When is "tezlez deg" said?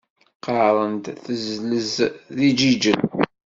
1.23-2.53